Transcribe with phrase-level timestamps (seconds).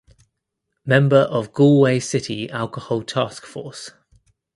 [0.83, 3.91] Member of Galway City Alcohol Taskforce.